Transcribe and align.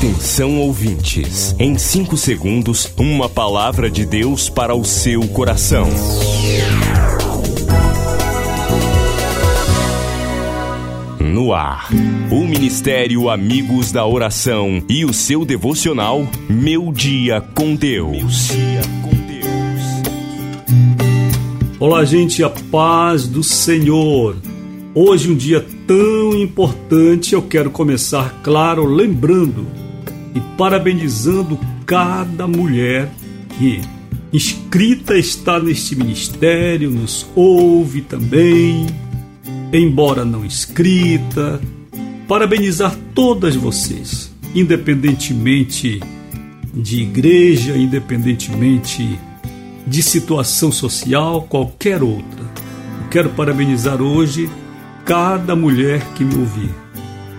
Atenção 0.00 0.58
ouvintes, 0.58 1.54
em 1.58 1.76
5 1.76 2.16
segundos, 2.16 2.90
uma 2.96 3.28
palavra 3.28 3.90
de 3.90 4.06
Deus 4.06 4.48
para 4.48 4.74
o 4.74 4.82
seu 4.82 5.28
coração. 5.28 5.86
No 11.20 11.52
ar, 11.52 11.90
o 12.32 12.46
Ministério 12.46 13.28
Amigos 13.28 13.92
da 13.92 14.06
Oração 14.06 14.82
e 14.88 15.04
o 15.04 15.12
seu 15.12 15.44
devocional 15.44 16.26
Meu 16.48 16.90
Dia 16.90 17.42
com 17.54 17.74
Deus. 17.74 18.48
Olá, 21.78 22.06
gente, 22.06 22.42
a 22.42 22.48
paz 22.48 23.28
do 23.28 23.42
Senhor. 23.42 24.34
Hoje, 24.94 25.30
um 25.30 25.36
dia 25.36 25.62
tão 25.86 26.34
importante, 26.34 27.34
eu 27.34 27.42
quero 27.42 27.70
começar, 27.70 28.40
claro, 28.42 28.86
lembrando 28.86 29.79
e 30.34 30.40
parabenizando 30.56 31.58
cada 31.86 32.46
mulher 32.46 33.10
que 33.58 33.80
inscrita 34.32 35.18
está 35.18 35.58
neste 35.58 35.96
ministério, 35.96 36.90
nos 36.90 37.26
ouve 37.34 38.00
também, 38.02 38.86
embora 39.72 40.24
não 40.24 40.44
inscrita. 40.44 41.60
Parabenizar 42.28 42.96
todas 43.14 43.56
vocês, 43.56 44.32
independentemente 44.54 46.00
de 46.72 47.02
igreja, 47.02 47.76
independentemente 47.76 49.18
de 49.86 50.02
situação 50.02 50.70
social, 50.70 51.42
qualquer 51.42 52.02
outra. 52.02 52.48
quero 53.10 53.30
parabenizar 53.30 54.00
hoje 54.00 54.48
cada 55.04 55.56
mulher 55.56 56.00
que 56.14 56.22
me 56.22 56.36
ouvir 56.36 56.70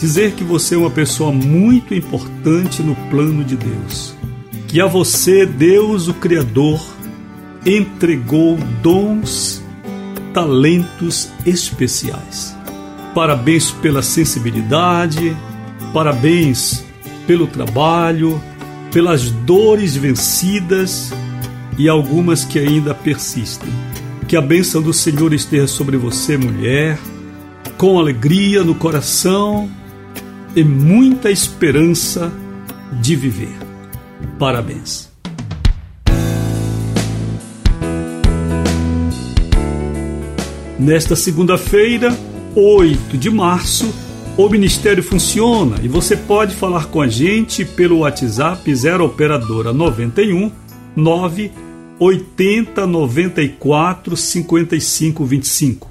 dizer 0.00 0.32
que 0.32 0.42
você 0.42 0.74
é 0.74 0.78
uma 0.78 0.90
pessoa 0.90 1.30
muito 1.30 1.94
importante 1.94 2.82
no 2.82 2.96
plano 3.10 3.44
de 3.44 3.54
Deus. 3.54 4.14
Que 4.66 4.80
a 4.80 4.86
você, 4.86 5.44
Deus, 5.44 6.08
o 6.08 6.14
Criador, 6.14 6.80
entregou 7.66 8.56
dons, 8.82 9.62
talentos 10.32 11.28
especiais. 11.44 12.56
Parabéns 13.14 13.70
pela 13.70 14.00
sensibilidade, 14.00 15.36
parabéns 15.92 16.82
pelo 17.26 17.46
trabalho, 17.46 18.42
pelas 18.90 19.30
dores 19.30 19.96
vencidas 19.96 21.12
e 21.76 21.90
algumas 21.90 22.42
que 22.42 22.58
ainda 22.58 22.94
persistem. 22.94 23.68
Que 24.26 24.36
a 24.36 24.40
bênção 24.40 24.80
do 24.80 24.94
Senhor 24.94 25.34
esteja 25.34 25.66
sobre 25.66 25.98
você, 25.98 26.38
mulher, 26.38 26.98
com 27.76 27.98
alegria 27.98 28.64
no 28.64 28.74
coração 28.74 29.68
e 30.54 30.64
muita 30.64 31.30
esperança 31.30 32.32
de 33.00 33.14
viver. 33.16 33.56
Parabéns. 34.38 35.10
Nesta 40.78 41.14
segunda-feira, 41.14 42.16
8 42.56 43.18
de 43.18 43.30
março, 43.30 43.92
o 44.36 44.48
Ministério 44.48 45.02
funciona 45.02 45.76
e 45.82 45.88
você 45.88 46.16
pode 46.16 46.54
falar 46.54 46.86
com 46.86 47.02
a 47.02 47.06
gente 47.06 47.64
pelo 47.64 47.98
WhatsApp 47.98 48.74
0 48.74 49.04
Operadora 49.04 49.72
91 49.74 50.50
9 50.96 51.52
80 51.98 52.86
94 52.86 54.16
55 54.16 55.24
25. 55.26 55.90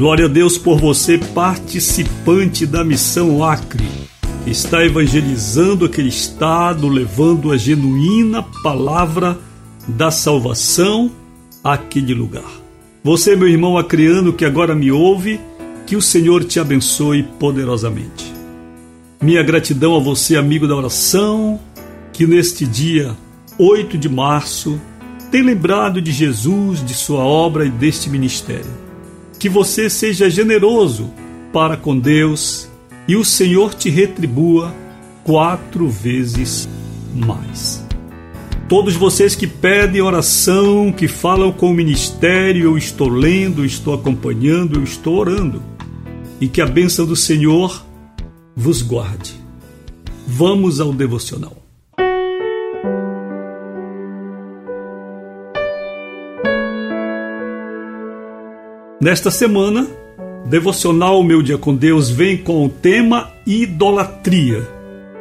Glória 0.00 0.24
a 0.24 0.28
Deus 0.28 0.56
por 0.56 0.80
você, 0.80 1.18
participante 1.18 2.64
da 2.64 2.82
missão 2.82 3.44
Acre. 3.44 3.86
Está 4.46 4.82
evangelizando 4.82 5.84
aquele 5.84 6.08
estado, 6.08 6.88
levando 6.88 7.52
a 7.52 7.58
genuína 7.58 8.42
palavra 8.62 9.38
da 9.86 10.10
salvação 10.10 11.10
àquele 11.62 12.14
lugar. 12.14 12.50
Você, 13.04 13.36
meu 13.36 13.46
irmão 13.46 13.76
acreano 13.76 14.32
que 14.32 14.46
agora 14.46 14.74
me 14.74 14.90
ouve, 14.90 15.38
que 15.86 15.96
o 15.96 16.00
Senhor 16.00 16.44
te 16.44 16.58
abençoe 16.58 17.22
poderosamente. 17.38 18.32
Minha 19.20 19.42
gratidão 19.42 19.94
a 19.94 19.98
você, 20.00 20.34
amigo 20.34 20.66
da 20.66 20.76
oração, 20.76 21.60
que 22.10 22.26
neste 22.26 22.64
dia 22.64 23.14
8 23.58 23.98
de 23.98 24.08
março 24.08 24.80
tem 25.30 25.42
lembrado 25.42 26.00
de 26.00 26.10
Jesus, 26.10 26.82
de 26.82 26.94
sua 26.94 27.22
obra 27.22 27.66
e 27.66 27.70
deste 27.70 28.08
ministério 28.08 28.88
que 29.40 29.48
você 29.48 29.88
seja 29.88 30.28
generoso 30.28 31.10
para 31.50 31.74
com 31.74 31.98
Deus 31.98 32.68
e 33.08 33.16
o 33.16 33.24
Senhor 33.24 33.72
te 33.72 33.88
retribua 33.88 34.72
quatro 35.24 35.88
vezes 35.88 36.68
mais. 37.14 37.82
Todos 38.68 38.94
vocês 38.94 39.34
que 39.34 39.46
pedem 39.46 40.02
oração, 40.02 40.92
que 40.92 41.08
falam 41.08 41.50
com 41.50 41.70
o 41.70 41.74
ministério, 41.74 42.64
eu 42.64 42.78
estou 42.78 43.08
lendo, 43.08 43.62
eu 43.62 43.64
estou 43.64 43.94
acompanhando, 43.94 44.78
eu 44.78 44.84
estou 44.84 45.16
orando. 45.16 45.62
E 46.38 46.46
que 46.46 46.60
a 46.60 46.66
bênção 46.66 47.06
do 47.06 47.16
Senhor 47.16 47.84
vos 48.54 48.82
guarde. 48.82 49.34
Vamos 50.26 50.80
ao 50.80 50.92
devocional. 50.92 51.59
Nesta 59.00 59.30
semana, 59.30 59.86
Devocional 60.44 61.22
Meu 61.22 61.40
Dia 61.40 61.56
com 61.56 61.74
Deus 61.74 62.10
vem 62.10 62.36
com 62.36 62.66
o 62.66 62.68
tema 62.68 63.32
Idolatria. 63.46 64.68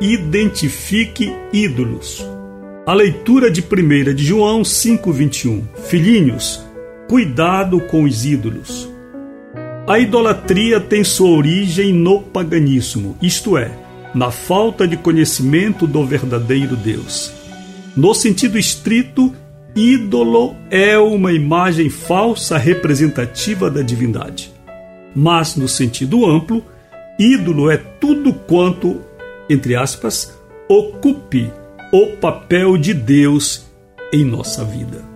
Identifique 0.02 1.34
ídolos. 1.54 2.28
A 2.86 2.94
leitura 2.94 3.50
de 3.50 3.62
1 3.62 4.14
de 4.14 4.26
João 4.26 4.64
5,21. 4.64 5.64
Filhinhos, 5.86 6.62
cuidado 7.08 7.80
com 7.80 8.04
os 8.04 8.26
ídolos. 8.26 8.90
A 9.88 9.98
idolatria 9.98 10.82
tem 10.82 11.02
sua 11.02 11.30
origem 11.30 11.94
no 11.94 12.22
paganismo, 12.22 13.18
isto 13.22 13.58
é, 13.58 13.72
na 14.14 14.30
falta 14.30 14.86
de 14.86 14.98
conhecimento 14.98 15.88
do 15.88 16.06
verdadeiro 16.06 16.75
Deus. 16.75 17.32
No 17.96 18.14
sentido 18.14 18.58
estrito, 18.60 19.34
ídolo 19.80 20.56
é 20.70 20.98
uma 20.98 21.31
imagem 21.31 21.90
falsa 21.90 22.58
representativa 22.58 23.70
da 23.70 23.81
divindade. 23.81 24.52
Mas, 25.16 25.56
no 25.56 25.68
sentido 25.68 26.26
amplo, 26.26 26.64
ídolo 27.18 27.72
é 27.72 27.78
tudo 27.78 28.34
quanto, 28.34 29.02
entre 29.50 29.76
aspas, 29.76 30.38
ocupe 30.68 31.52
o 31.94 32.18
papel 32.18 32.78
de 32.78 32.94
Deus 32.94 33.66
em 34.12 34.26
nossa 34.26 34.66
vida. 34.66 35.08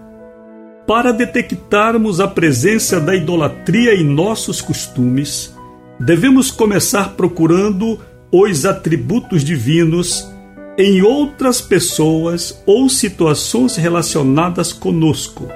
Para 0.87 1.11
detectarmos 1.11 2.19
a 2.19 2.27
presença 2.27 2.99
da 2.99 3.15
idolatria 3.15 3.93
em 3.93 4.03
nossos 4.03 4.61
costumes, 4.61 5.53
devemos 5.99 6.49
começar 6.51 7.15
procurando 7.15 7.99
os 8.31 8.65
atributos 8.65 9.43
divinos 9.43 10.32
em 10.77 11.01
outras 11.01 11.59
pessoas 11.61 12.61
ou 12.65 12.89
situações 12.89 13.75
relacionadas 13.75 14.73
conosco, 14.73 15.47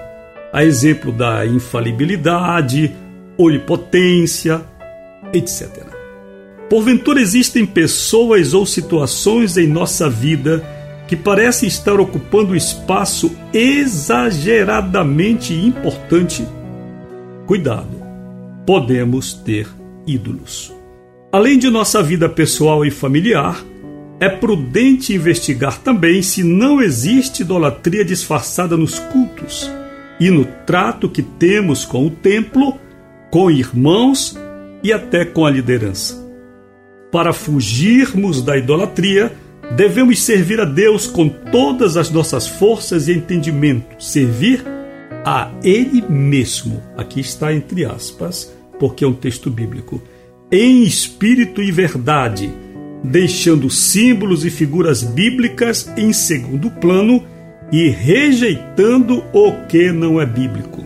a 0.54 0.64
exemplo 0.64 1.12
da 1.12 1.46
infalibilidade, 1.46 2.96
onipotência, 3.38 4.62
etc. 5.34 5.86
Porventura 6.70 7.20
existem 7.22 7.66
pessoas 7.66 8.54
ou 8.54 8.66
situações 8.66 9.58
em 9.58 9.68
nossa 9.68 10.10
vida 10.10 10.64
que 11.08 11.16
parece 11.16 11.66
estar 11.66 11.98
ocupando 12.00 12.52
um 12.52 12.56
espaço 12.56 13.36
exageradamente 13.54 15.54
importante, 15.54 16.46
cuidado, 17.46 18.04
podemos 18.66 19.34
ter 19.34 19.68
ídolos. 20.06 20.74
Além 21.32 21.58
de 21.58 21.70
nossa 21.70 22.04
vida 22.04 22.28
pessoal 22.28 22.86
e 22.86 22.92
familiar, 22.92 23.64
é 24.20 24.28
prudente 24.28 25.14
investigar 25.14 25.80
também 25.80 26.22
se 26.22 26.44
não 26.44 26.82
existe 26.82 27.42
idolatria 27.42 28.04
disfarçada 28.04 28.76
nos 28.76 28.98
cultos 28.98 29.70
e 30.20 30.32
no 30.32 30.46
trato 30.66 31.08
que 31.08 31.22
temos 31.22 31.86
com 31.86 32.08
o 32.08 32.10
templo, 32.10 32.80
com 33.30 33.52
irmãos 33.52 34.38
e 34.84 34.92
até 34.92 35.24
com 35.24 35.46
a 35.46 35.52
liderança. 35.52 36.26
Para 37.12 37.32
fugirmos 37.32 38.42
da 38.42 38.58
idolatria, 38.58 39.32
devemos 39.76 40.22
servir 40.22 40.60
a 40.60 40.66
Deus 40.66 41.06
com 41.06 41.30
todas 41.30 41.96
as 41.96 42.10
nossas 42.10 42.48
forças 42.48 43.08
e 43.08 43.14
entendimento, 43.14 44.04
servir 44.04 44.66
a 45.24 45.52
Ele 45.64 46.04
mesmo. 46.10 46.82
Aqui 46.98 47.20
está 47.20 47.54
entre 47.54 47.86
aspas, 47.86 48.52
porque 48.80 49.04
é 49.04 49.08
um 49.08 49.14
texto 49.14 49.52
bíblico. 49.52 50.02
Em 50.52 50.84
espírito 50.84 51.62
e 51.62 51.72
verdade 51.72 52.52
deixando 53.04 53.70
símbolos 53.70 54.46
e 54.46 54.50
figuras 54.50 55.04
bíblicas 55.04 55.92
em 55.98 56.12
segundo 56.12 56.70
plano 56.70 57.24
e 57.72 57.90
rejeitando 57.90 59.24
o 59.34 59.52
que 59.68 59.92
não 59.92 60.20
é 60.20 60.26
bíblico. 60.26 60.84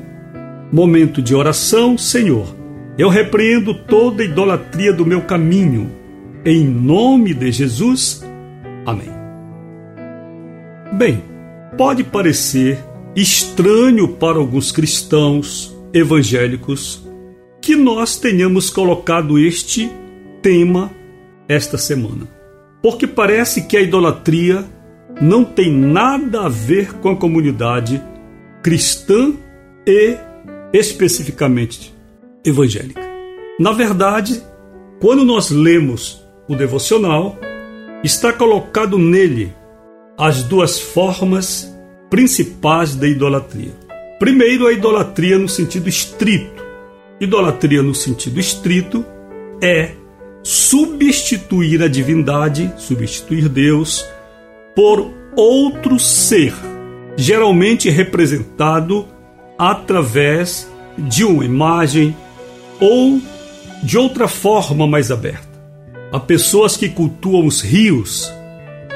Momento 0.72 1.22
de 1.22 1.36
oração, 1.36 1.98
Senhor. 1.98 2.56
Eu 2.98 3.10
repreendo 3.10 3.74
toda 3.74 4.24
idolatria 4.24 4.94
do 4.94 5.06
meu 5.06 5.22
caminho. 5.22 5.92
Em 6.46 6.64
nome 6.64 7.34
de 7.34 7.52
Jesus. 7.52 8.24
Amém. 8.86 9.10
Bem, 10.94 11.22
pode 11.78 12.04
parecer 12.04 12.80
estranho 13.16 14.08
para 14.08 14.38
alguns 14.38 14.72
cristãos 14.72 15.76
evangélicos 15.94 17.08
que 17.62 17.76
nós 17.76 18.18
tenhamos 18.18 18.70
colocado 18.70 19.38
este 19.38 19.92
tema 20.42 20.92
esta 21.52 21.78
semana. 21.78 22.28
Porque 22.82 23.06
parece 23.06 23.64
que 23.64 23.76
a 23.76 23.82
idolatria 23.82 24.66
não 25.22 25.44
tem 25.44 25.72
nada 25.72 26.46
a 26.46 26.50
ver 26.50 26.94
com 26.94 27.10
a 27.10 27.16
comunidade 27.16 28.02
cristã 28.64 29.34
e 29.86 30.18
especificamente 30.74 31.94
evangélica. 32.46 33.02
Na 33.60 33.72
verdade, 33.72 34.42
quando 35.00 35.26
nós 35.26 35.50
lemos 35.50 36.26
o 36.48 36.56
devocional, 36.56 37.38
está 38.04 38.32
colocado 38.32 38.98
nele 38.98 39.54
as 40.18 40.44
duas 40.44 40.80
formas 40.80 41.72
principais 42.10 42.96
da 42.96 43.08
idolatria. 43.08 43.74
Primeiro, 44.20 44.68
a 44.68 44.74
idolatria 44.74 45.38
no 45.38 45.50
sentido 45.50 45.90
estrito. 45.90 46.62
Idolatria 47.20 47.84
no 47.84 47.94
sentido 47.94 48.40
estrito 48.40 49.06
é 49.62 49.92
substituir 50.44 51.82
a 51.84 51.88
divindade, 51.88 52.74
substituir 52.78 53.48
Deus, 53.48 54.06
por 54.76 55.14
outro 55.36 56.00
ser, 56.00 56.54
geralmente 57.16 57.90
representado 57.90 59.08
através 59.58 60.70
de 60.98 61.24
uma 61.24 61.46
imagem 61.46 62.16
ou 62.80 63.22
de 63.84 63.98
outra 63.98 64.28
forma 64.28 64.88
mais 64.88 65.12
aberta. 65.12 65.50
Há 66.12 66.20
pessoas 66.20 66.76
que 66.76 66.90
cultuam 66.90 67.46
os 67.46 67.62
rios, 67.62 68.32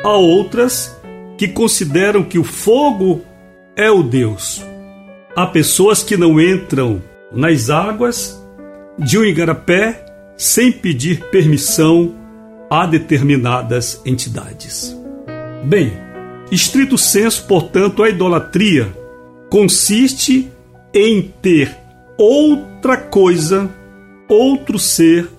há 0.03 0.13
outras 0.13 0.95
que 1.37 1.47
consideram 1.47 2.23
que 2.23 2.37
o 2.37 2.43
fogo 2.43 3.21
é 3.75 3.89
o 3.89 4.03
Deus. 4.03 4.63
Há 5.35 5.45
pessoas 5.45 6.01
que 6.01 6.15
não 6.15 6.39
entram 6.39 7.01
nas 7.31 7.69
águas 7.69 8.41
de 8.97 9.17
um 9.17 9.23
igarapé 9.23 10.04
sem 10.37 10.71
pedir 10.71 11.21
permissão 11.31 12.13
a 12.69 12.85
determinadas 12.85 14.01
entidades. 14.05 14.95
Bem, 15.63 15.93
estrito 16.51 16.97
senso, 16.97 17.45
portanto, 17.47 18.03
a 18.03 18.09
idolatria 18.09 18.91
consiste 19.49 20.51
em 20.93 21.33
ter 21.41 21.75
outra 22.17 22.97
coisa, 22.97 23.69
outro 24.27 24.79
ser, 24.79 25.29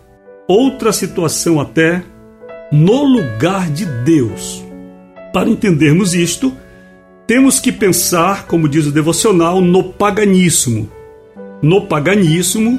outra 0.48 0.93
situação 0.93 1.60
até, 1.60 2.02
no 2.72 3.04
lugar 3.04 3.70
de 3.70 3.87
Deus. 4.04 4.64
Para 5.32 5.48
entendermos 5.48 6.14
isto, 6.14 6.52
temos 7.26 7.58
que 7.58 7.72
pensar, 7.72 8.46
como 8.46 8.69
diz 8.69 8.87
o 8.87 8.93
devocional, 8.93 9.60
no 9.60 9.93
paganismo. 9.93 10.88
No 11.60 11.87
paganismo, 11.87 12.78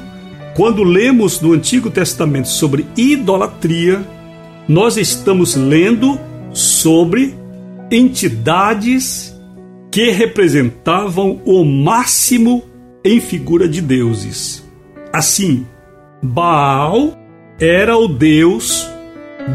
quando 0.54 0.82
lemos 0.82 1.40
no 1.40 1.52
Antigo 1.52 1.90
Testamento 1.90 2.48
sobre 2.48 2.86
idolatria, 2.96 4.04
nós 4.68 4.96
estamos 4.96 5.54
lendo 5.54 6.18
sobre 6.52 7.34
entidades 7.90 9.34
que 9.90 10.10
representavam 10.10 11.40
o 11.44 11.64
máximo 11.64 12.64
em 13.04 13.20
figura 13.20 13.68
de 13.68 13.80
deuses. 13.80 14.64
Assim, 15.12 15.66
Baal 16.22 17.16
era 17.58 17.96
o 17.96 18.06
deus 18.06 18.86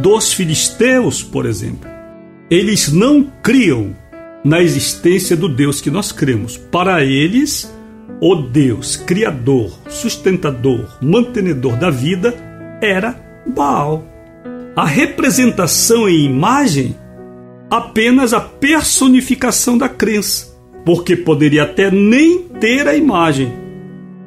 dos 0.02 0.34
filisteus, 0.34 1.22
por 1.22 1.46
exemplo. 1.46 1.90
Eles 2.50 2.92
não 2.92 3.24
criam 3.42 3.96
na 4.44 4.62
existência 4.62 5.36
do 5.36 5.48
Deus 5.48 5.80
que 5.80 5.92
nós 5.92 6.12
cremos. 6.12 6.58
Para 6.58 7.04
eles, 7.04 7.74
o 8.22 8.36
Deus 8.36 8.96
criador, 8.96 9.72
sustentador, 9.90 10.98
mantenedor 11.02 11.76
da 11.78 11.90
vida 11.90 12.34
era 12.82 13.16
Baal. 13.46 14.06
A 14.76 14.86
representação 14.86 16.08
em 16.08 16.26
imagem 16.26 16.96
apenas 17.70 18.34
a 18.34 18.40
personificação 18.40 19.78
da 19.78 19.90
crença, 19.90 20.56
porque 20.86 21.16
poderia 21.16 21.64
até 21.64 21.92
nem 21.92 22.44
ter 22.60 22.88
a 22.88 22.96
imagem, 22.96 23.52